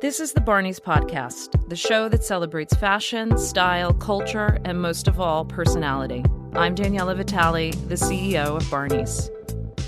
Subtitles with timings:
[0.00, 5.20] This is the Barney's Podcast, the show that celebrates fashion, style, culture, and most of
[5.20, 6.24] all, personality.
[6.54, 9.30] I'm Daniella Vitale, the CEO of Barney's.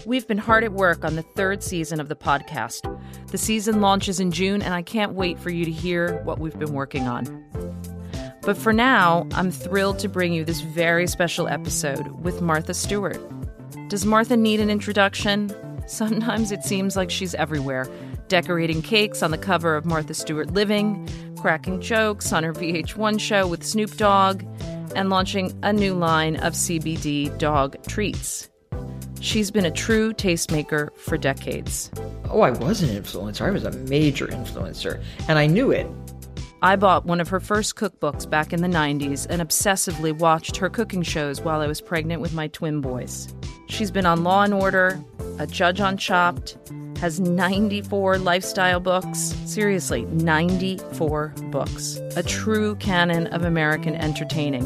[0.05, 2.83] We've been hard at work on the third season of the podcast.
[3.29, 6.59] The season launches in June, and I can't wait for you to hear what we've
[6.59, 7.43] been working on.
[8.43, 13.19] But for now, I'm thrilled to bring you this very special episode with Martha Stewart.
[13.89, 15.51] Does Martha need an introduction?
[15.89, 17.89] Sometimes it seems like she's everywhere
[18.29, 21.09] decorating cakes on the cover of Martha Stewart Living,
[21.39, 24.43] cracking jokes on her VH1 show with Snoop Dogg,
[24.95, 28.49] and launching a new line of CBD dog treats.
[29.21, 31.91] She's been a true tastemaker for decades.
[32.29, 33.43] Oh, I was an influencer.
[33.43, 35.87] I was a major influencer, and I knew it.
[36.61, 40.71] I bought one of her first cookbooks back in the 90s and obsessively watched her
[40.71, 43.35] cooking shows while I was pregnant with my twin boys.
[43.67, 45.03] She's been on Law and Order,
[45.39, 46.57] a judge on Chopped,
[47.03, 49.35] has 94 lifestyle books.
[49.45, 51.97] Seriously, 94 books.
[52.15, 54.65] A true canon of American entertaining.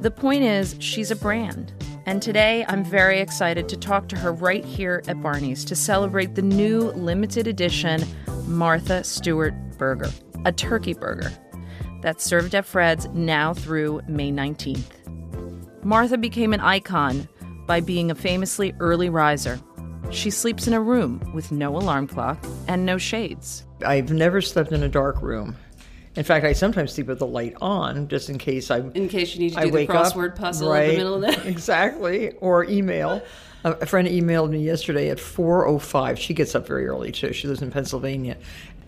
[0.00, 1.74] The point is, she's a brand.
[2.06, 6.34] And today, I'm very excited to talk to her right here at Barney's to celebrate
[6.34, 8.06] the new limited edition
[8.46, 10.10] Martha Stewart burger,
[10.46, 11.30] a turkey burger
[12.00, 15.84] that's served at Fred's now through May 19th.
[15.84, 17.28] Martha became an icon
[17.66, 19.60] by being a famously early riser
[20.10, 23.64] she sleeps in a room with no alarm clock and no shades.
[23.84, 25.56] I've never slept in a dark room.
[26.16, 29.34] In fact, I sometimes sleep with the light on just in case I in case
[29.34, 31.46] you need to do the crossword up, puzzle right, in the middle of the night.
[31.46, 33.22] exactly, or email.
[33.64, 36.16] A friend emailed me yesterday at 4:05.
[36.16, 37.32] She gets up very early too.
[37.32, 38.36] She lives in Pennsylvania,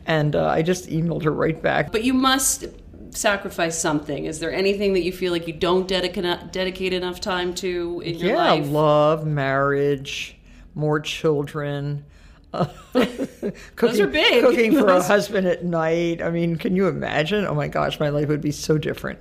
[0.07, 1.93] and uh, I just emailed her right back.
[1.93, 2.67] But you must
[3.11, 4.25] sacrifice something.
[4.25, 8.17] Is there anything that you feel like you don't dedicate dedicate enough time to in
[8.17, 8.65] your yeah, life?
[8.65, 10.40] Yeah, love, marriage
[10.75, 12.05] more children.
[12.53, 14.43] Uh, cooking, Those are big.
[14.43, 16.21] Cooking for a husband at night.
[16.21, 17.47] I mean, can you imagine?
[17.47, 19.21] Oh my gosh, my life would be so different.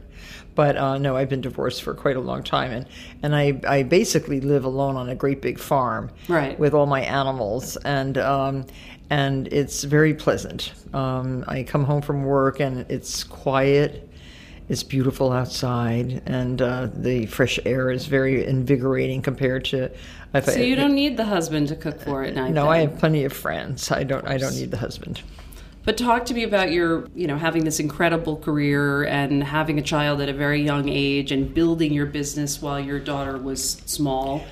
[0.56, 2.86] But uh, no, I've been divorced for quite a long time, and
[3.24, 7.02] and I I basically live alone on a great big farm, right, with all my
[7.02, 8.66] animals, and um,
[9.10, 10.74] and it's very pleasant.
[10.94, 14.09] Um, I come home from work and it's quiet
[14.70, 19.90] it's beautiful outside, and uh, the fresh air is very invigorating compared to.
[20.42, 22.54] so I, you don't need the husband to cook for at night.
[22.54, 22.72] No, then.
[22.72, 23.92] I have plenty of friends.
[23.92, 24.26] I don't.
[24.28, 25.22] I don't need the husband.
[25.86, 29.82] But talk to me about your, you know, having this incredible career and having a
[29.82, 34.44] child at a very young age and building your business while your daughter was small.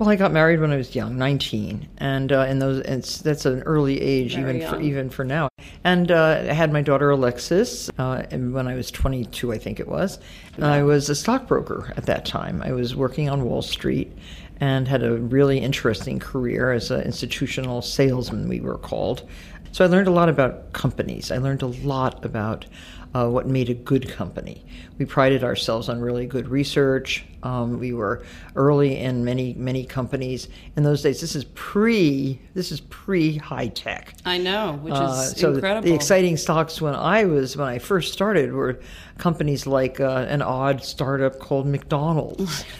[0.00, 3.44] Well, I got married when I was young, 19, and uh, in those, it's that's
[3.44, 4.74] an early age Very even young.
[4.74, 5.50] for even for now.
[5.84, 9.78] And uh, I had my daughter Alexis, uh, and when I was 22, I think
[9.78, 10.18] it was.
[10.56, 10.72] Yeah.
[10.72, 12.62] I was a stockbroker at that time.
[12.62, 14.10] I was working on Wall Street,
[14.58, 19.28] and had a really interesting career as an institutional salesman, we were called.
[19.72, 21.30] So I learned a lot about companies.
[21.30, 22.66] I learned a lot about
[23.14, 24.64] uh, what made a good company.
[24.98, 27.24] We prided ourselves on really good research.
[27.42, 28.22] Um, we were
[28.54, 30.48] early in many many companies.
[30.76, 34.14] In those days, this is pre this is pre high tech.
[34.24, 35.82] I know, which is uh, so incredible.
[35.82, 38.80] The, the, exciting stocks when I was when I first started were
[39.18, 42.64] companies like uh, an odd startup called McDonald's.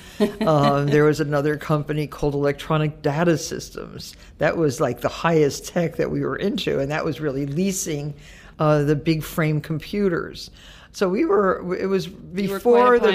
[0.46, 4.14] um, there was another company called Electronic Data Systems.
[4.38, 8.14] That was like the highest tech that we were into, and that was really leasing
[8.58, 10.50] uh, the big frame computers.
[10.92, 11.76] So we were.
[11.76, 13.06] It was before the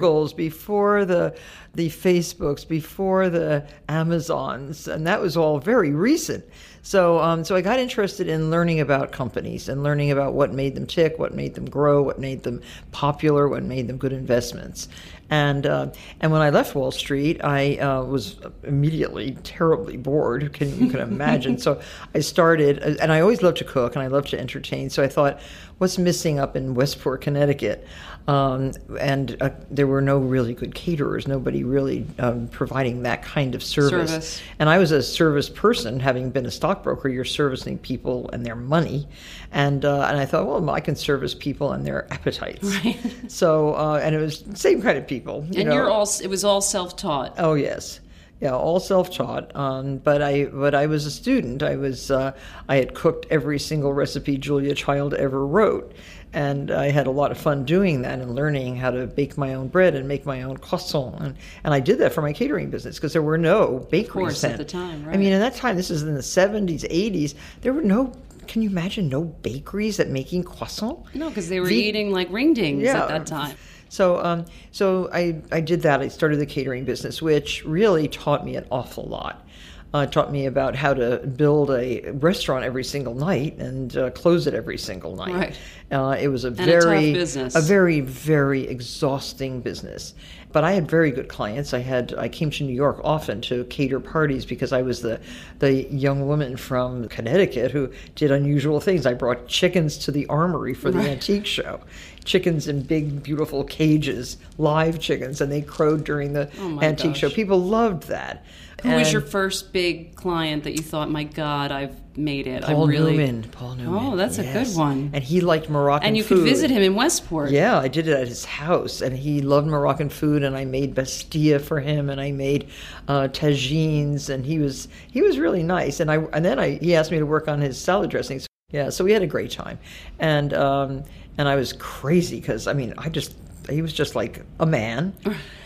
[0.00, 1.34] Googles, before the
[1.74, 6.44] the Facebooks, before the Amazons, and that was all very recent.
[6.84, 10.74] So, um, so I got interested in learning about companies and learning about what made
[10.74, 12.60] them tick, what made them grow, what made them
[12.90, 14.88] popular, what made them good investments.
[15.30, 20.52] And uh, and when I left Wall Street, I uh, was immediately terribly bored.
[20.52, 21.56] Can you can imagine?
[21.56, 21.80] so
[22.14, 24.90] I started, and I always loved to cook and I loved to entertain.
[24.90, 25.40] So I thought,
[25.78, 27.86] what's missing up in Westport, Connecticut?
[28.28, 33.54] Um, and uh, there were no really good caterers, nobody really um, providing that kind
[33.54, 34.10] of service.
[34.10, 34.42] service.
[34.58, 37.08] And I was a service person, having been a stockbroker.
[37.08, 39.08] You're servicing people and their money,
[39.50, 42.62] and uh, and I thought, well, I can service people and their appetites.
[42.82, 42.98] Right.
[43.28, 45.46] So uh, and it was the same kind of people.
[45.50, 45.74] You and know.
[45.74, 47.34] you're all it was all self taught.
[47.38, 48.00] Oh yes
[48.42, 49.54] yeah, all self-taught.
[49.54, 51.62] Um, but I, but I was a student.
[51.62, 52.32] I was, uh,
[52.68, 55.94] I had cooked every single recipe Julia Child ever wrote,
[56.32, 59.54] and I had a lot of fun doing that and learning how to bake my
[59.54, 61.20] own bread and make my own croissant.
[61.20, 64.50] And, and I did that for my catering business because there were no bakeries then.
[64.50, 65.04] at the time.
[65.04, 65.14] Right?
[65.14, 67.34] I mean, in that time, this is in the '70s, '80s.
[67.60, 68.12] There were no
[68.48, 70.98] can you imagine no bakeries that making croissant?
[71.14, 73.04] No, because they were eating like ring dings yeah.
[73.04, 73.56] at that time.
[73.92, 76.00] So, um, so I, I did that.
[76.00, 79.46] I started the catering business, which really taught me an awful lot.
[79.94, 84.46] uh, taught me about how to build a restaurant every single night and uh, close
[84.46, 85.34] it every single night.
[85.34, 85.58] Right.
[85.90, 87.54] Uh, it was a a very business.
[87.54, 90.14] a very very exhausting business.
[90.52, 91.72] But I had very good clients.
[91.72, 95.18] I had I came to New York often to cater parties because I was the
[95.60, 99.06] the young woman from Connecticut who did unusual things.
[99.06, 101.08] I brought chickens to the armory for the Right.
[101.08, 101.80] antique show.
[102.24, 107.30] Chickens in big beautiful cages, live chickens, and they crowed during the Oh antique show.
[107.30, 108.44] People loved that.
[108.82, 112.62] Who was your first big client that you thought, my God, I've made it?
[112.64, 113.16] Paul I really...
[113.16, 113.44] Newman.
[113.44, 114.04] Paul Newman.
[114.04, 115.10] Oh, that's a good one.
[115.12, 116.38] And he liked Moroccan food And you food.
[116.38, 117.50] could visit him in Westport.
[117.50, 120.42] Yeah, I did it at his house, and he loved Moroccan food.
[120.42, 122.68] And I made Bastilla for him, and I made
[123.08, 126.00] uh, tagines, and he was he was really nice.
[126.00, 128.46] And I and then I he asked me to work on his salad dressings.
[128.70, 129.78] Yeah, so we had a great time,
[130.18, 131.04] and um,
[131.38, 133.34] and I was crazy because I mean I just
[133.68, 135.14] he was just like a man,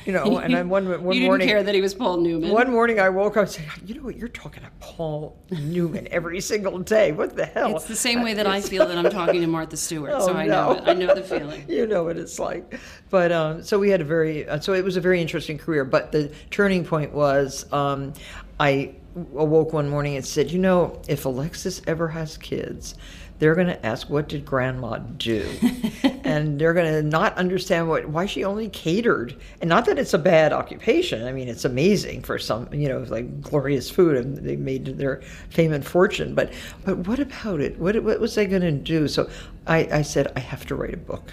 [0.05, 0.39] you know.
[0.39, 2.51] And then one one you didn't morning care that he was Paul Newman.
[2.51, 4.17] one morning I woke up and said, "You know what?
[4.17, 7.13] You're talking to Paul Newman every single day.
[7.13, 9.77] What the hell?" It's the same way that I feel that I'm talking to Martha
[9.77, 10.79] Stewart, so Oh, I know no.
[10.79, 10.89] it.
[10.89, 11.65] I know the feeling.
[11.69, 12.79] you know what it's like.
[13.11, 15.85] But um, so we had a very uh, so it was a very interesting career.
[15.85, 18.13] But the turning point was um,
[18.61, 18.95] I
[19.35, 22.95] awoke one morning and said, you know, if Alexis ever has kids.
[23.39, 25.47] They're going to ask, "What did Grandma do?"
[26.25, 29.37] and they're going to not understand what why she only catered.
[29.61, 31.25] And not that it's a bad occupation.
[31.25, 35.23] I mean, it's amazing for some, you know, like glorious food, and they made their
[35.51, 36.35] fame and fortune.
[36.35, 36.53] But
[36.85, 37.79] but what about it?
[37.79, 39.09] What what was I going to do?
[39.09, 39.29] So
[39.67, 41.33] I, I said, I have to write a book.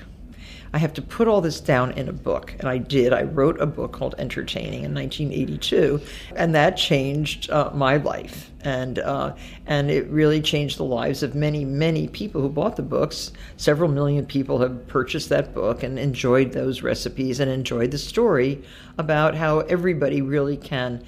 [0.74, 2.56] I have to put all this down in a book.
[2.60, 3.14] And I did.
[3.14, 6.02] I wrote a book called Entertaining in 1982,
[6.36, 8.50] and that changed uh, my life.
[8.62, 9.36] And, uh,
[9.68, 13.32] and it really changed the lives of many, many people who bought the books.
[13.58, 18.64] Several million people have purchased that book and enjoyed those recipes and enjoyed the story
[18.98, 21.04] about how everybody really can.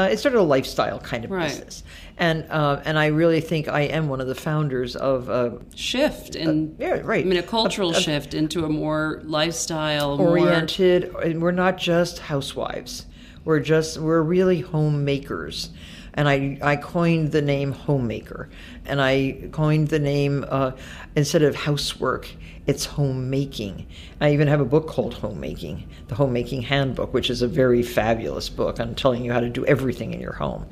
[0.00, 1.48] Uh, it's sort of a lifestyle kind of Right.
[1.48, 1.82] business,
[2.16, 6.34] and uh, and I really think I am one of the founders of a Shift
[6.36, 7.24] and yeah, right.
[7.24, 11.50] I mean a cultural A- a- shift into a more lifestyle, more oriented and we're
[11.50, 13.06] not just housewives
[13.44, 15.70] we're just we're really homemakers
[16.14, 18.48] and I, I coined the name homemaker
[18.86, 20.72] and I coined the name uh,
[21.16, 22.28] instead of housework
[22.66, 23.86] it's homemaking
[24.20, 28.48] I even have a book called homemaking the homemaking handbook which is a very fabulous
[28.48, 30.66] book on telling you how to do everything in your home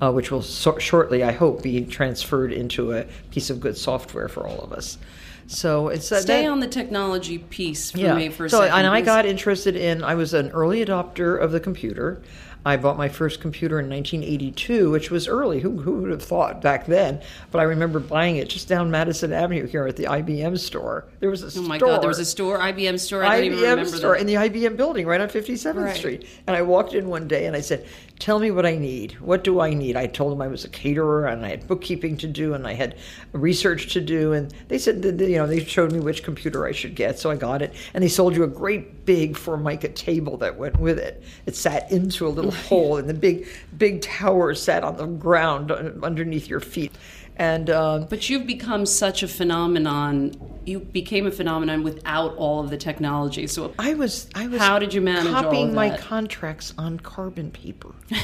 [0.00, 4.28] uh, which will so- shortly I hope be transferred into a piece of good software
[4.28, 4.98] for all of us
[5.46, 8.14] so it's that- Stay that- on the technology piece for yeah.
[8.14, 8.78] me for a so, second.
[8.78, 10.02] and I got interested in.
[10.02, 12.22] I was an early adopter of the computer.
[12.64, 15.60] I bought my first computer in 1982, which was early.
[15.60, 17.20] Who, who would have thought back then?
[17.50, 21.06] But I remember buying it just down Madison Avenue here at the IBM store.
[21.20, 21.62] There was a Oh store.
[21.64, 22.02] my God!
[22.02, 23.24] There was a store, IBM store.
[23.24, 24.20] I don't even IBM store that.
[24.20, 25.96] in the IBM building right on 57th Right.
[25.96, 26.26] Street.
[26.46, 27.86] And I walked in one day and I said,
[28.18, 29.12] Tell me what I need.
[29.20, 29.96] What do I need?
[29.96, 32.74] I told them I was a caterer and I had bookkeeping to do and I
[32.74, 32.96] had
[33.32, 34.32] research to do.
[34.32, 37.18] And they said, that, you know, they showed me which computer I should get.
[37.18, 37.74] So I got it.
[37.94, 41.20] And they sold you a great big Formica table that went with it.
[41.46, 43.46] It sat into a little hole and the big,
[43.76, 46.92] big tower sat on the ground underneath your feet.
[47.36, 50.34] And um, But you've become such a phenomenon.
[50.66, 53.46] You became a phenomenon without all of the technology.
[53.46, 57.50] So I was I was How did you manage all copying my contracts on carbon
[57.50, 57.94] paper.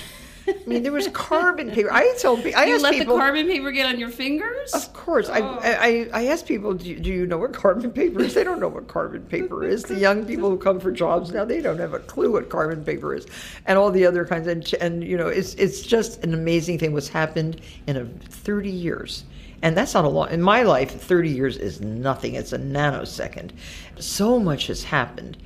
[0.48, 1.92] I mean, there was carbon paper.
[1.92, 2.60] I told people.
[2.60, 3.14] I you let people.
[3.14, 4.72] the carbon paper get on your fingers.
[4.72, 5.60] of course, I, oh.
[5.62, 8.34] I I asked people, do you, do you know what carbon paper is?
[8.34, 9.82] They don't know what carbon paper is.
[9.84, 12.84] The young people who come for jobs now, they don't have a clue what carbon
[12.84, 13.26] paper is,
[13.66, 14.46] and all the other kinds.
[14.46, 18.70] And, and you know, it's it's just an amazing thing what's happened in a 30
[18.70, 19.24] years.
[19.60, 20.30] And that's not a long.
[20.30, 22.34] In my life, 30 years is nothing.
[22.34, 23.50] It's a nanosecond.
[23.98, 25.36] So much has happened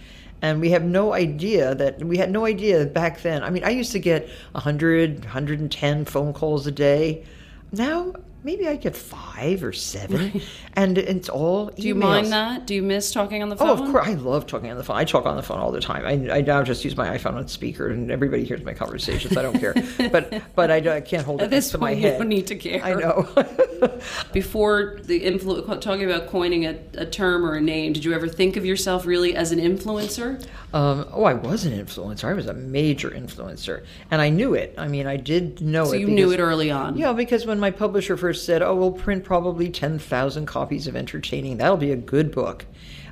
[0.43, 3.45] and we have no idea that we had no idea back then.
[3.45, 7.25] I mean, I used to get 100, 110 phone calls a day.
[7.71, 8.13] Now,
[8.45, 10.41] maybe I get five or seven,
[10.75, 11.77] and it's all emails.
[11.77, 12.67] Do you mind that?
[12.67, 13.69] Do you miss talking on the phone?
[13.69, 14.07] Oh, of course.
[14.07, 14.97] I love talking on the phone.
[14.97, 16.05] I talk on the phone all the time.
[16.05, 19.37] I, I now just use my iPhone on speaker, and everybody hears my conversations.
[19.37, 19.75] I don't care.
[20.11, 22.19] but but I, I can't hold it At this to my point, you head.
[22.19, 22.83] don't need to care.
[22.83, 23.23] I know.
[24.33, 28.29] Before the influ- talking about coining a, a term or a name, did you ever
[28.29, 30.45] think of yourself really as an influencer?
[30.73, 32.25] Um, oh, I was an influencer.
[32.25, 34.75] I was a major influencer, and I knew it.
[34.79, 36.01] I mean, I did know So it.
[36.01, 36.97] you knew it early on.
[36.97, 40.87] Yeah, because when my publisher first first said, "Oh, we'll print probably ten thousand copies
[40.87, 41.59] of Entertaining.
[41.59, 42.65] That'll be a good book."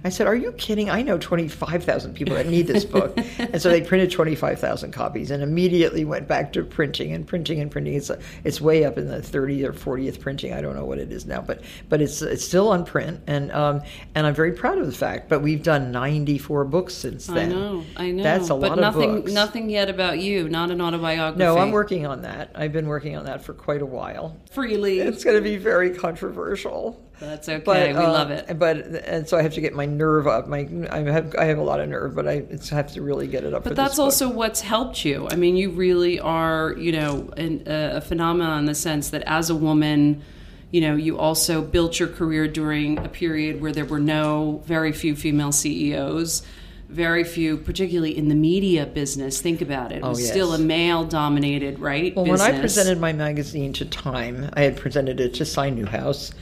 [0.05, 0.91] I said, "Are you kidding?
[0.91, 4.35] I know twenty five thousand people that need this book." and so they printed twenty
[4.35, 7.95] five thousand copies, and immediately went back to printing and printing and printing.
[7.95, 8.11] It's
[8.45, 10.53] it's way up in the thirtieth or fortieth printing.
[10.53, 13.53] I don't know what it is now, but but it's it's still on print, and
[13.53, 13.83] um,
[14.15, 15.29] and I'm very proud of the fact.
[15.29, 17.53] But we've done ninety four books since then.
[17.53, 18.23] I know, I know.
[18.23, 19.33] That's a but lot nothing, of books.
[19.33, 20.49] Nothing yet about you.
[20.49, 21.39] Not an autobiography.
[21.39, 22.51] No, I'm working on that.
[22.55, 24.37] I've been working on that for quite a while.
[24.51, 25.01] freely.
[25.01, 27.01] It's going to be very controversial.
[27.21, 27.63] That's okay.
[27.63, 28.59] But, we uh, love it.
[28.59, 30.49] But and so I have to get my nerve up.
[30.49, 33.27] My I have I have a lot of nerve, but I it's, have to really
[33.27, 33.65] get it up.
[33.65, 35.29] But that's also what's helped you.
[35.31, 39.51] I mean, you really are, you know, an, a, phenomenon in the sense that as
[39.51, 40.23] a woman,
[40.71, 44.93] you know, you also built your career during a period where there were no, very
[44.93, 46.43] few female CEOs,
[46.89, 49.43] very few, particularly in the media business.
[49.43, 49.97] Think about it.
[49.99, 50.31] It Oh, was yes.
[50.31, 52.17] still a male dominated, right?
[52.17, 56.33] Well, when I presented my magazine to Time, I had presented it to Cy Newhouse.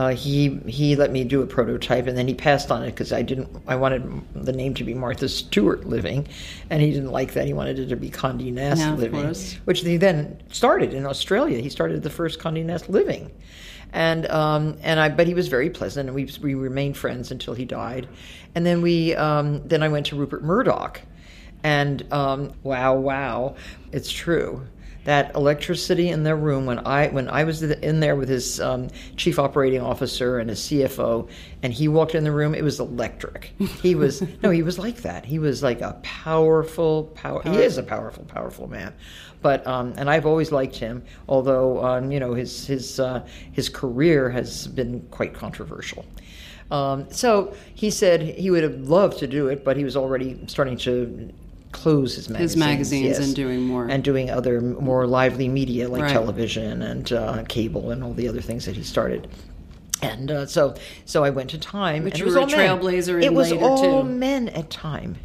[0.00, 3.12] Uh, he he let me do a prototype, and then he passed on it because
[3.12, 3.54] I didn't.
[3.66, 6.26] I wanted the name to be Martha Stewart Living,
[6.70, 7.46] and he didn't like that.
[7.46, 9.58] He wanted it to be Condé Nast Living, course.
[9.66, 11.58] which he then started in Australia.
[11.58, 13.30] He started the first Condé Nast Living,
[13.92, 15.10] and um, and I.
[15.10, 18.08] But he was very pleasant, and we we remained friends until he died,
[18.54, 21.02] and then we um, then I went to Rupert Murdoch,
[21.62, 23.54] and um, wow, wow,
[23.92, 24.62] it's true.
[25.10, 28.86] That electricity in their room when I when I was in there with his um,
[29.16, 31.28] chief operating officer and his CFO,
[31.64, 33.52] and he walked in the room, it was electric.
[33.82, 35.24] He was no, he was like that.
[35.24, 37.42] He was like a powerful, power.
[37.42, 38.94] He is a powerful, powerful man.
[39.42, 43.68] But um, and I've always liked him, although um, you know his his uh, his
[43.68, 46.04] career has been quite controversial.
[46.70, 50.38] Um, so he said he would have loved to do it, but he was already
[50.46, 51.32] starting to
[51.72, 53.86] close his magazines, magazines yes, and doing more.
[53.86, 56.12] and doing other more lively media like Right.
[56.12, 59.28] television and uh, cable and all the other things that he started.
[60.02, 60.74] And uh, so,
[61.04, 62.04] so I went to Time.
[62.04, 64.08] But and you it was were a trailblazer in It was all too.
[64.08, 65.16] men at Time.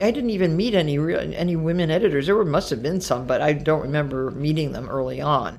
[0.00, 2.26] I didn't even meet any real, any women editors.
[2.26, 5.58] There were, must have been some, but I don't remember meeting them early on.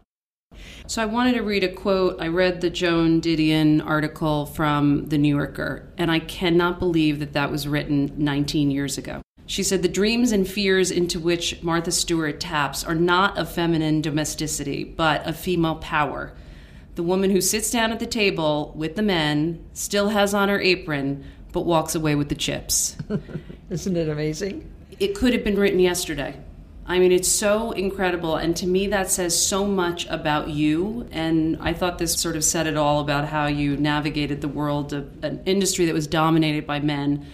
[0.86, 2.22] So I wanted to read a quote.
[2.22, 7.34] I read the Joan Didion article from The New Yorker, and I cannot believe that
[7.34, 9.22] that was written 19 years ago.
[9.48, 14.02] She said, The dreams and fears into which Martha Stewart taps are not of feminine
[14.02, 16.34] domesticity, but of female power.
[16.96, 20.62] The woman who sits down at the table with the men, still has on her
[20.62, 22.96] apron, but walks away with the chips.
[23.70, 24.72] Isn't it amazing?
[25.00, 26.36] it could have been written yesterday.
[26.86, 28.38] I mean, it's so incredible.
[28.38, 31.08] And to me, that says so much about you.
[31.12, 34.94] And I thought this sort of said it all about how you navigated the world
[34.94, 37.26] of an industry that was dominated by men.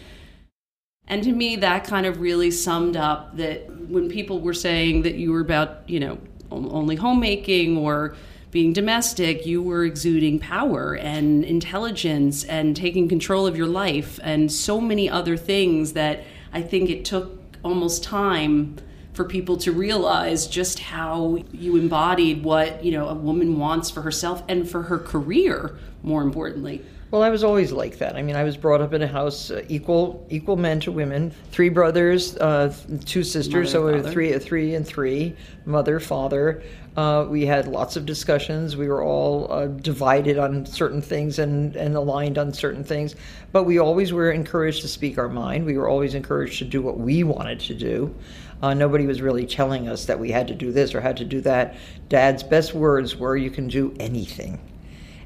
[1.08, 5.16] And to me, that kind of really summed up that when people were saying that
[5.16, 6.18] you were about, you know,
[6.50, 8.16] only homemaking or
[8.52, 14.52] being domestic, you were exuding power and intelligence and taking control of your life and
[14.52, 18.78] so many other things that I think it took almost time
[19.14, 24.02] for people to realize just how you embodied what, you know, a woman wants for
[24.02, 26.84] herself and for her career, more importantly.
[27.14, 28.16] Well, I was always like that.
[28.16, 31.32] I mean, I was brought up in a house uh, equal equal men to women.
[31.52, 32.74] Three brothers, uh,
[33.06, 34.12] two sisters, so Mother, we father.
[34.12, 35.36] three, three and three.
[35.66, 36.64] Mother, father.
[36.98, 38.76] Uh, we had lots of discussions.
[38.76, 43.16] We were all uh, divided on certain things and, and aligned on certain things,
[43.52, 45.68] but we always were encouraged to speak our mind.
[45.68, 48.16] We were always encouraged to do what we wanted to do.
[48.64, 51.26] Uh, nobody was really telling us that we had to do this or had to
[51.26, 51.76] do that.
[52.10, 54.60] Dad's best words were, "You can do anything."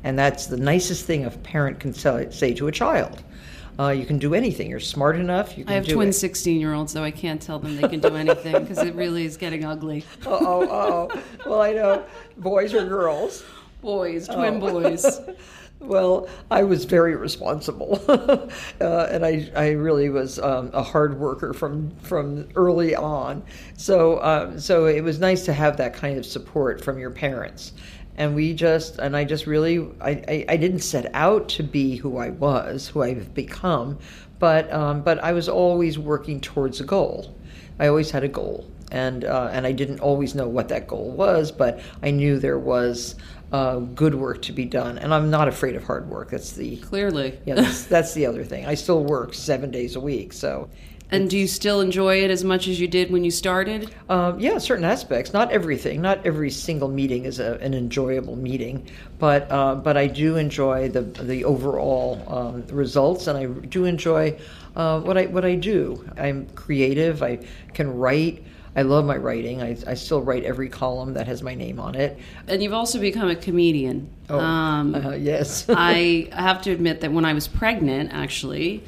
[0.07, 3.21] And that's the nicest thing a parent can say, to a child.
[3.77, 4.69] Uh, you can do anything.
[4.69, 5.57] You're smart enough.
[5.57, 7.99] You can I have twin 16 year olds, so I can't tell them they can
[7.99, 10.05] do anything because it really is getting ugly.
[10.25, 11.23] Oh, oh, oh.
[11.45, 12.05] Well, I know.
[12.37, 13.43] Boys or girls.
[13.81, 14.71] Boys, twin Oh.
[14.71, 15.19] boys.
[15.79, 21.53] Well, I was very responsible, uh, and I, I really was um, a hard worker
[21.53, 23.43] from from early on.
[23.77, 27.73] So um, so it was nice to have that kind of support from your parents.
[28.17, 31.95] And we just and I just really I, I, I didn't set out to be
[31.97, 33.99] who I was, who I've become,
[34.39, 37.35] but um, but I was always working towards a goal.
[37.79, 41.11] I always had a goal, and uh, and I didn't always know what that goal
[41.11, 43.15] was, but I knew there was
[43.51, 46.31] uh, good work to be done, and I'm not afraid of hard work.
[46.31, 47.39] That's the Clearly.
[47.45, 48.65] yeah, that's, that's the other thing.
[48.65, 50.69] I still work seven days a week, so
[51.09, 53.93] And do you still enjoy it as much as you did when you started?
[54.09, 56.01] um, yeah, certain aspects, not everything.
[56.01, 58.85] Not every single meeting is a, an enjoyable meeting,
[59.17, 64.37] but uh, but I do enjoy the the overall um, results, and I do enjoy
[64.75, 66.05] uh, what I what I do.
[66.17, 67.23] I'm creative.
[67.23, 67.39] I
[67.73, 68.43] can write.
[68.75, 69.61] I love my writing.
[69.61, 72.19] I, I still write every column that has my name on it.
[72.47, 74.07] And you've also become a comedian.
[74.29, 75.65] Oh, um, uh, yes.
[75.67, 78.83] I have to admit that when I was pregnant, actually,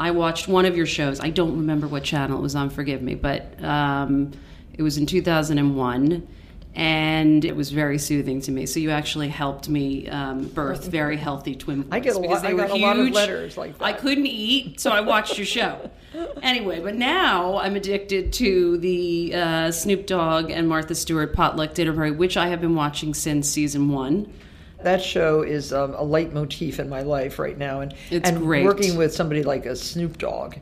[0.00, 1.20] I watched one of your shows.
[1.20, 4.32] I don't remember what channel it was on, forgive me, but um,
[4.72, 6.26] it was in 2001
[6.74, 8.64] and it was very soothing to me.
[8.64, 11.92] So you actually helped me um, birth very healthy twin boys.
[11.92, 12.44] I get a lot.
[12.44, 13.84] I got a lot of letters like that.
[13.84, 15.90] I couldn't eat, so I watched your show.
[16.42, 21.92] Anyway, but now I'm addicted to the uh, Snoop Dogg and Martha Stewart potluck dinner
[21.92, 24.32] party, which I have been watching since season one.
[24.82, 28.64] That show is um, a leitmotif in my life right now, and it's and great.
[28.64, 30.56] working with somebody like a Snoop Dogg.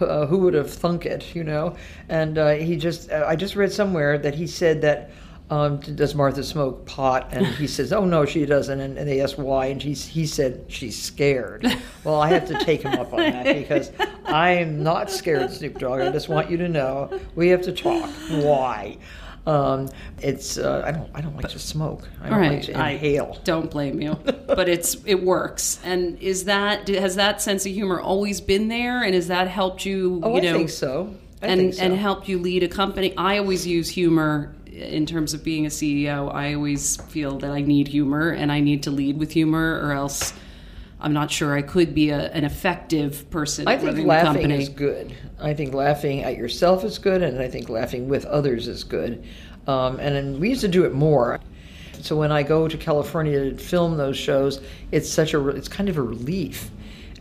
[0.00, 1.74] Uh, who would have thunk it, you know?
[2.08, 5.10] And uh, he just, uh, I just read somewhere that he said that
[5.50, 7.28] um, does Martha smoke pot?
[7.32, 8.80] And he says, oh, no, she doesn't.
[8.80, 11.66] And, and they ask why, and he said, she's scared.
[12.04, 13.90] Well, I have to take him up on that because
[14.24, 16.00] I'm not scared, Snoop Dogg.
[16.00, 18.10] I just want you to know we have to talk.
[18.30, 18.98] Why?
[19.46, 19.88] Um,
[20.20, 22.08] it's uh, I don't I don't like to smoke.
[22.22, 22.52] I don't right.
[22.52, 23.36] like to inhale.
[23.40, 24.14] I don't blame you,
[24.46, 25.80] but it's it works.
[25.84, 29.02] And is that has that sense of humor always been there?
[29.02, 30.20] And has that helped you?
[30.22, 31.14] Oh, you know, I think so.
[31.40, 31.82] I and think so.
[31.82, 33.16] and helped you lead a company.
[33.16, 37.60] I always use humor in terms of being a CEO, I always feel that I
[37.60, 40.32] need humor and I need to lead with humor, or else
[41.00, 43.68] I'm not sure I could be a, an effective person.
[43.68, 45.14] I think laughing is good.
[45.38, 49.24] I think laughing at yourself is good, and I think laughing with others is good.
[49.66, 51.40] Um, and, and we used to do it more.
[52.00, 54.60] So when I go to California to film those shows,
[54.92, 56.70] it's such a it's kind of a relief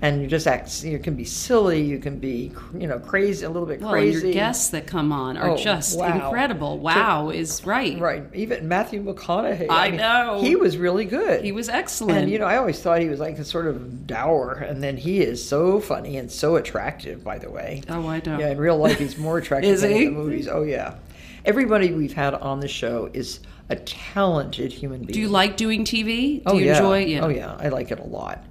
[0.01, 0.83] and you just act.
[0.83, 1.81] You can be silly.
[1.81, 4.27] You can be, you know, crazy, a little bit well, crazy.
[4.27, 6.13] your guests that come on are Oh, just wow.
[6.25, 6.77] incredible.
[6.79, 7.99] Wow is right.
[7.99, 8.23] Right.
[8.33, 9.67] Even Matthew McConaughey.
[9.69, 10.39] I mean, know.
[10.41, 11.43] He was really good.
[11.43, 12.17] He was excellent.
[12.19, 14.97] And you know, I always thought he was like a sort of dour, and then
[14.97, 17.23] he is so funny and so attractive.
[17.23, 17.81] By the way.
[17.89, 18.39] oh, I don't.
[18.39, 20.05] Yeah, in real life, he's more attractive than he?
[20.05, 20.47] in the movies.
[20.47, 20.95] Oh yeah.
[21.45, 23.39] Everybody we've had on the show is
[23.69, 25.11] a talented human being.
[25.13, 26.37] Do you like doing TV?
[26.37, 26.73] Do Oh you yeah.
[26.77, 27.07] enjoy it?
[27.09, 27.21] Yeah.
[27.25, 28.43] Oh yeah, I like it a lot.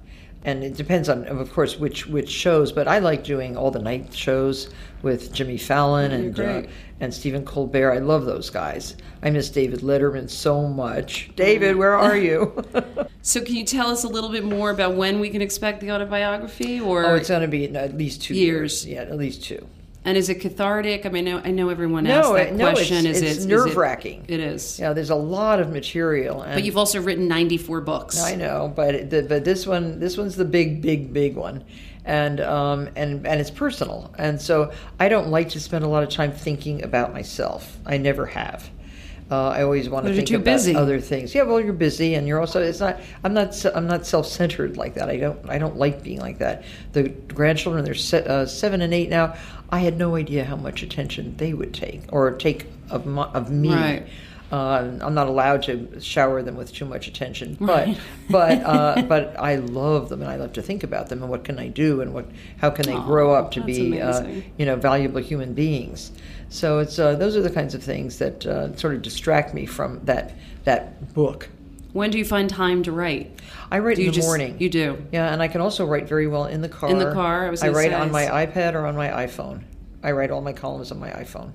[0.47, 2.71] And it depends on, of course, which which shows.
[2.71, 4.69] But I like doing all the night shows
[5.01, 6.63] with Jimmy Fallon and uh,
[7.01, 7.91] and Stephen Colbert.
[7.91, 8.95] I love those guys.
[9.21, 11.31] I miss David Letterman so much.
[11.35, 12.63] David, where are you?
[13.27, 15.91] So can you tell us a little bit more about when we can expect the
[15.91, 18.85] autobiography or oh, it's going to be at least two Years.
[18.85, 18.95] years.
[19.05, 19.67] Yeah, at least two.
[20.07, 21.05] And is it cathartic?
[21.05, 23.05] I mean, I know, I know everyone No, asks that it- no, question.
[23.05, 24.23] it's- is it's it- nerve-wracking.
[24.29, 24.79] It is.
[24.79, 26.41] Yeah, there's a lot of material.
[26.43, 28.19] And But you've also written 94 books.
[28.19, 31.63] I know, but it- the, but this one this one's the big big big one,
[32.05, 36.03] and um and and it's personal, and so I don't like to spend a lot
[36.03, 37.77] of time thinking about myself.
[37.85, 38.69] I never have.
[39.29, 40.73] Uh, I always want to think about busy.
[40.75, 41.35] other things.
[41.35, 42.61] Yeah, well, you're busy, and you're also.
[42.61, 42.99] It's not.
[43.23, 43.65] I'm not.
[43.75, 45.09] I'm not self-centered like that.
[45.09, 45.49] I don't.
[45.49, 46.63] I don't like being like that.
[46.93, 49.35] The grandchildren, they're se- uh, seven and eight now.
[49.69, 53.51] I had no idea how much attention they would take or take of my, of
[53.51, 53.73] me.
[53.73, 54.07] Right.
[54.49, 57.97] Uh, I'm not allowed to shower them with too much attention, but Right.
[58.29, 61.43] but uh, but I love them and I love to think about them and what
[61.43, 62.27] can I do and what
[62.59, 64.25] how can they grow up to be uh,
[64.57, 66.13] you know valuable human beings.
[66.49, 69.65] So it's uh, those are the kinds of things that uh, sort of distract me
[69.65, 70.33] from that
[70.63, 71.49] that book.
[71.93, 73.39] When do you find time to write?
[73.71, 74.55] I write Do in the just- morning.
[74.59, 75.03] You do.
[75.11, 76.89] Yeah, and I can also write very well in the car.
[76.89, 79.63] In the car, I was I write say, on my iPad or on my iPhone.
[80.03, 81.53] I write all my columns on my iPhone.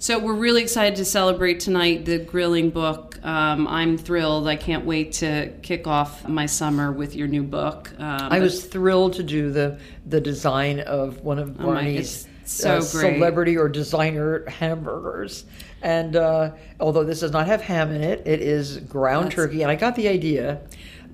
[0.00, 3.18] So we're really excited to celebrate tonight the grilling book.
[3.24, 4.46] Um, I'm thrilled.
[4.46, 7.90] I can't wait to kick off my summer with your new book.
[7.98, 12.27] Um, I was thrilled to do the the design of one of Oh my- Barney's
[12.48, 13.14] so uh, great.
[13.16, 15.44] celebrity or designer hamburgers.
[15.82, 19.62] And uh, although this does not have ham in it, it is ground That's- turkey.
[19.62, 20.60] And I got the idea.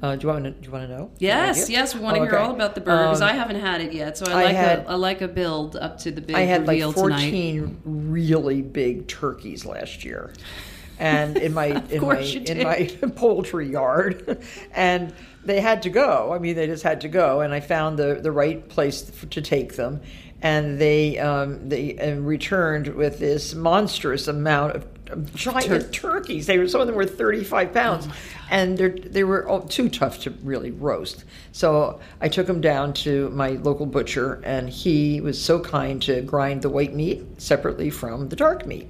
[0.02, 0.50] Uh, do you want to?
[0.50, 1.10] Do you want to know?
[1.18, 2.42] Yes, yes, we want to Oh, hear okay.
[2.44, 4.18] all about the burger because Um, I haven't had it yet.
[4.18, 6.40] So I I like had- a I like a build up to the big I
[6.42, 7.68] had like reveal tonight.
[7.84, 10.32] really big turkeys last year.
[10.98, 12.84] And in my in my course you in my
[13.16, 14.44] poultry yard,
[14.74, 16.32] and they had to go.
[16.34, 17.40] I mean, they just had to go.
[17.40, 20.00] And I found the the right place to take them,
[20.44, 26.46] and they um, they uh, returned with this monstrous amount of, giant turkeys.
[26.46, 28.08] They were some of them were 35 Oh pounds,
[28.50, 31.24] and they they were all too tough to really roast.
[31.52, 36.20] So I took them down to my local butcher, and he was so kind to
[36.22, 38.88] grind the white meat separately from the dark meat.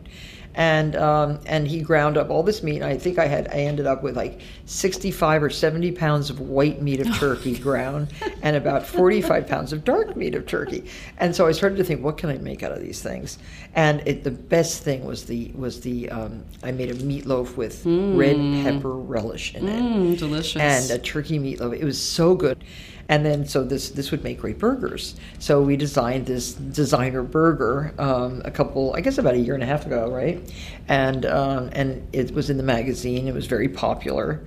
[0.56, 2.80] And um, and he ground up all this meat.
[2.82, 6.38] I think I had I ended up with like sixty five or seventy pounds of
[6.38, 10.84] white meat of turkey ground, and about forty five pounds of dark meat of turkey.
[11.18, 13.38] And so I started to think, what can I make out of these things?
[13.74, 17.82] And it, the best thing was the was the um, I made a meatloaf with
[17.84, 20.62] red pepper relish in it Mm, delicious.
[20.62, 21.76] and a turkey meatloaf.
[21.76, 22.62] It was so good.
[23.08, 25.14] And then so this this would make great burgers.
[25.38, 29.62] So we designed this designer burger um, a couple, I guess, about a year and
[29.62, 30.40] a half ago, right?
[30.88, 33.28] And um, and it was in the magazine.
[33.28, 34.40] It was very popular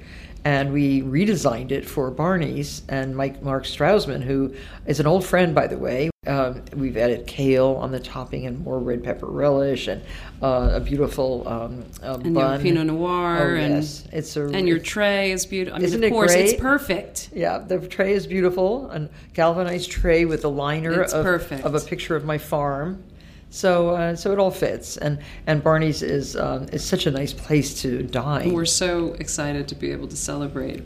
[0.45, 4.53] and we redesigned it for Barney's and Mike Mark Strausman, who
[4.85, 6.09] is an old friend, by the way.
[6.25, 10.01] Um, we've added kale on the topping and more red pepper relish and
[10.41, 12.61] uh, a beautiful um, uh, and bun.
[12.61, 14.05] Pinot Noir Oh, and yes.
[14.11, 15.75] It's a, and your tray is beautiful.
[15.75, 16.49] I mean, Isn't of it course, great?
[16.49, 17.29] it's perfect.
[17.33, 22.15] yeah, the tray is beautiful, a galvanized tray with a liner of, of a picture
[22.17, 23.03] of my farm.
[23.49, 27.33] So, uh, so it all fits, and and Barney's is um, is such a nice
[27.33, 28.53] place to dine.
[28.53, 30.85] We're so excited to be able to celebrate.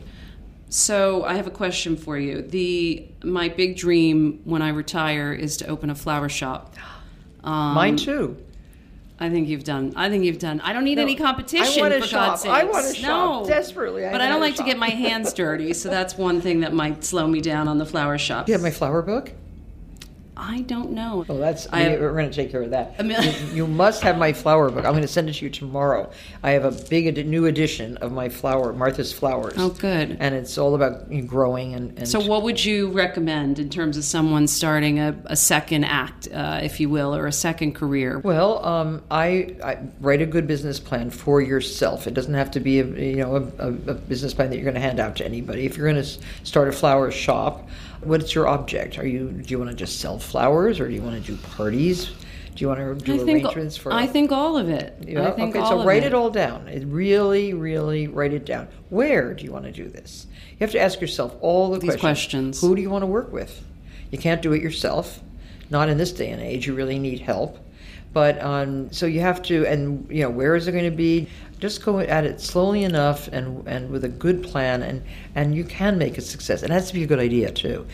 [0.69, 2.41] So I have a question for you.
[2.41, 6.75] The my big dream when I retire is to open a flower shop.
[7.43, 8.37] Um, Mine too.
[9.19, 9.93] I think you've done.
[9.95, 10.61] I think you've done.
[10.61, 12.37] I don't need No, any competition I wanna for shop.
[12.37, 12.53] Sakes.
[12.53, 13.47] I wanna shop no.
[13.47, 14.05] desperately.
[14.05, 16.71] I but I don't like to get my hands dirty, so that's one thing that
[16.71, 18.45] might slow me down on the flower shop.
[18.45, 19.31] Do you have my flower book?
[20.43, 21.23] I don't know.
[21.29, 22.95] Oh, that's I have- we're going to take care of that.
[22.97, 24.85] I mean- you, you must have my flower book.
[24.85, 26.09] I'm going to send it to you tomorrow.
[26.41, 29.53] I have a big edi- new edition of my flower, Martha's Flowers.
[29.57, 30.17] Oh, good.
[30.19, 31.95] And it's all about growing and.
[31.99, 36.27] and So, what would you recommend in terms of someone starting a, a second act,
[36.33, 38.17] uh, if you will, or a second career?
[38.19, 42.07] Well, um, I, I write a good business plan for yourself.
[42.07, 44.73] It doesn't have to be a you know a, a business plan that you're going
[44.73, 45.65] to hand out to anybody.
[45.67, 46.09] If you're going to
[46.43, 47.69] start a flower shop,
[48.03, 48.97] what's your object?
[48.97, 51.37] Are you do you want to just sell flowers, or do you want to do
[51.37, 52.11] parties?
[52.55, 53.93] Do you want to do I think arrangements for?
[53.93, 54.97] I think all of it.
[55.07, 56.07] Yeah, I think okay, so write it.
[56.07, 56.13] it.
[56.13, 56.67] all down.
[56.67, 58.67] It really, really write it down.
[58.89, 60.27] Where do you want to do this?
[60.51, 62.01] You have to ask yourself all the These questions.
[62.01, 62.61] questions.
[62.61, 63.63] Who do you want to work with?
[64.11, 65.21] You can't do it yourself.
[65.69, 66.67] Not in this day and age.
[66.67, 67.57] You really need help.
[68.13, 71.29] But um, so you have to, and you know, where is it going to be?
[71.61, 75.03] Just go at it slowly enough and and with a good plan, and
[75.35, 76.63] and you can make a success.
[76.63, 77.85] It has to be a good idea too.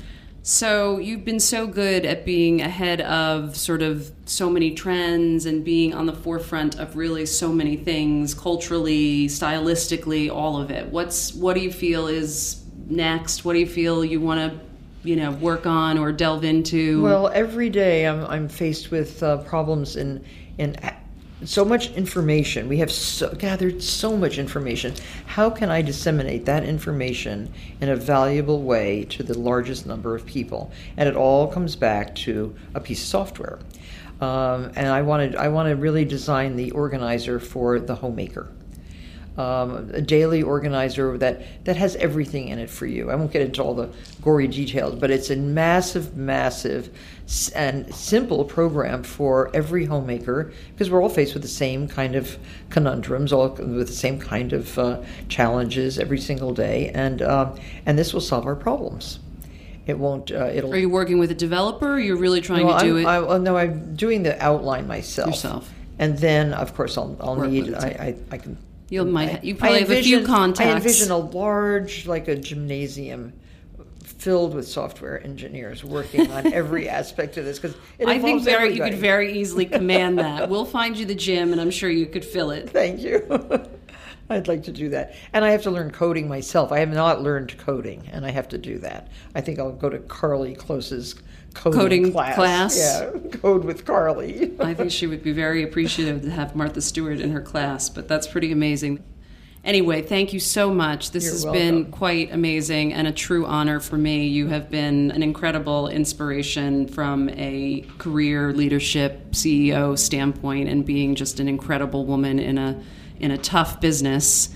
[0.48, 5.66] So you've been so good at being ahead of sort of so many trends and
[5.66, 10.88] being on the forefront of really so many things culturally, stylistically, all of it.
[10.88, 13.44] What's what do you feel is next?
[13.44, 14.60] What do you feel you want to,
[15.04, 17.02] you know, work on or delve into?
[17.02, 20.24] Well, every day I'm, I'm faced with uh, problems in
[20.58, 20.78] in
[21.44, 22.68] so much information.
[22.68, 24.94] We have so, gathered so much information.
[25.26, 30.26] How can I disseminate that information in a valuable way to the largest number of
[30.26, 30.72] people?
[30.98, 33.60] And it all comes back to a piece of software.
[34.20, 38.50] Um, and I wanted I want to really design the organizer for the homemaker
[39.38, 43.12] um, a daily organizer that, that has everything in it for you.
[43.12, 43.90] I won't get into all the
[44.22, 46.90] gory details, but it's a massive, massive
[47.56, 52.38] and simple program for every homemaker because we're all faced with the same kind of
[52.70, 58.00] conundrums, all with the same kind of uh, challenges every single day, and um, and
[58.00, 59.20] this will solve our problems.
[59.86, 60.32] It won't.
[60.32, 60.74] Uh, it'll.
[60.74, 61.94] Are you working with a developer?
[61.94, 64.42] Or you're really trying No, to do I'm, it I, well, no, I'm doing the
[64.44, 65.28] outline myself.
[65.30, 65.74] yourself.
[66.00, 67.74] And then, of course, I'll, I'll need.
[67.74, 67.88] I.
[67.88, 68.58] I, I can.
[68.90, 70.70] You'll might- you probably I have a few contacts.
[70.72, 73.34] I envision a large, like a gymnasium,
[74.04, 78.84] filled with software engineers working on every aspect of this because I think very you
[78.84, 80.50] could very easily command that.
[80.58, 82.70] We'll find you the gym, and I'm sure you could fill it.
[82.70, 83.68] Thank you.
[84.30, 85.16] I'd like to do that.
[85.34, 86.72] And I have to learn coding myself.
[86.72, 89.10] I have not learned coding, and I have to do that.
[89.34, 91.16] I think I'll go to Karlie Kloss's
[91.54, 92.36] coding, Coding class.
[92.36, 92.78] class?
[92.78, 94.54] Yeah, code with Carly.
[94.60, 98.08] I think she would be very appreciative to have Martha Stewart in her class, but
[98.08, 99.04] that's pretty amazing.
[99.64, 101.12] Anyway, thank you so much.
[101.12, 104.28] This You're has been quite amazing and a true honor for me.
[104.28, 111.42] You have been an incredible inspiration from a career leadership CEO standpoint and being just
[111.42, 112.82] an incredible woman in a
[113.20, 114.50] in a tough business.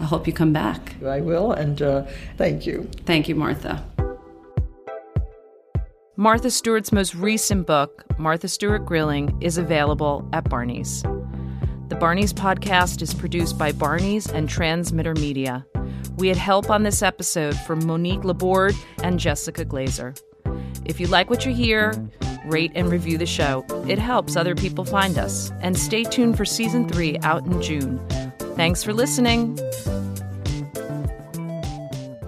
[0.00, 0.96] I hope you come back.
[1.04, 2.04] I will, and uh,
[2.36, 2.88] thank you.
[3.04, 3.84] Thank you, Martha.
[6.16, 11.02] Martha Stewart's most recent book, Martha Stewart Grilling, is available at Barney's.
[11.88, 15.66] The Barney's podcast is produced by Barney's and Transmitter Media.
[16.16, 20.16] We had help on this episode from Monique Laborde and Jessica Glazer.
[20.84, 21.92] If you like what you hear,
[22.46, 23.64] rate and review the show.
[23.88, 25.52] It helps other people find us.
[25.60, 27.98] And stay tuned for season three out in June.
[28.56, 29.58] Thanks for listening.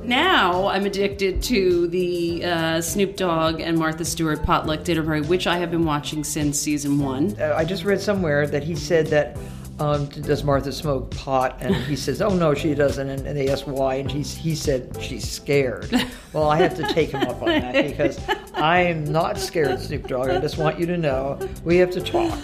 [0.06, 5.48] Now I'm addicted to the uh, Snoop Dogg and Martha Stewart potluck dinner party, which
[5.48, 7.34] I have been watching since season one.
[7.40, 9.36] Uh, I just read somewhere that he said that
[9.78, 11.56] um, does Martha smoke pot?
[11.60, 13.08] And he says, oh no, she doesn't.
[13.08, 15.90] And, and they asked why, and he's, he said she's scared.
[16.32, 18.20] Well, I have to take him up on that because
[18.54, 20.28] I'm not scared, Snoop Dogg.
[20.30, 22.38] I just want you to know we have to talk.